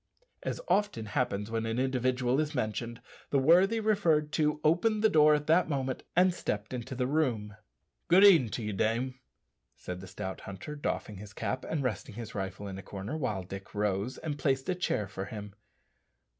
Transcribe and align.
As 0.41 0.59
often 0.67 1.05
happens 1.05 1.51
when 1.51 1.67
an 1.67 1.77
individual 1.77 2.39
is 2.39 2.55
mentioned, 2.55 3.03
the 3.29 3.37
worthy 3.37 3.79
referred 3.79 4.31
to 4.31 4.59
opened 4.63 5.03
the 5.03 5.09
door 5.11 5.35
at 5.35 5.45
that 5.45 5.69
moment 5.69 6.01
and 6.15 6.33
stepped 6.33 6.73
into 6.73 6.95
the 6.95 7.05
room. 7.05 7.55
"Good 8.07 8.23
e'en 8.25 8.49
t'ye, 8.49 8.71
dame," 8.75 9.19
said 9.75 9.99
the 10.01 10.07
stout 10.07 10.41
hunter, 10.41 10.75
doffing 10.75 11.17
his 11.17 11.33
cap, 11.33 11.63
and 11.69 11.83
resting 11.83 12.15
his 12.15 12.33
rifle 12.33 12.67
in 12.67 12.79
a 12.79 12.81
corner, 12.81 13.15
while 13.15 13.43
Dick 13.43 13.75
rose 13.75 14.17
and 14.17 14.39
placed 14.39 14.67
a 14.69 14.73
chair 14.73 15.07
for 15.07 15.25
him. 15.25 15.53